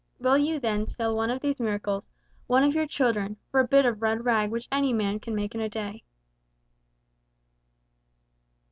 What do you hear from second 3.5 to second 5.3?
for a bit of red rag which any man